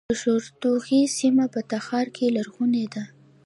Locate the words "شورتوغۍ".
0.21-1.01